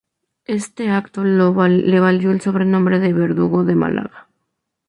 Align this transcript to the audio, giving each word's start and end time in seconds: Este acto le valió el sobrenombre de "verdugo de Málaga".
Este 0.47 0.89
acto 0.89 1.23
le 1.23 1.43
valió 1.99 2.31
el 2.31 2.41
sobrenombre 2.41 2.97
de 2.97 3.13
"verdugo 3.13 3.63
de 3.63 3.75
Málaga". 3.75 4.27